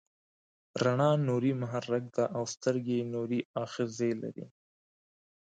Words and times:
رڼا 0.83 1.11
نوري 1.27 1.53
محرک 1.61 2.03
ده 2.15 2.23
او 2.35 2.43
سترګه 2.53 2.97
نوري 3.13 3.39
آخذې 3.63 4.11
لري. 4.21 4.45